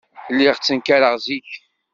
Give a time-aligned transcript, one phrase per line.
[0.33, 1.49] Lliɣ ttenkareɣ zik.